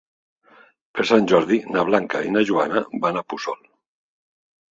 Per 0.99 1.03
Sant 1.09 1.27
Jordi 1.31 1.59
na 1.75 1.83
Blanca 1.91 2.21
i 2.29 2.33
na 2.37 2.43
Joana 2.51 2.83
van 3.05 3.19
a 3.19 3.25
Puçol. 3.35 3.61